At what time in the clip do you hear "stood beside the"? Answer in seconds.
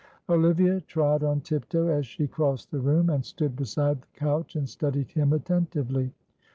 3.23-4.07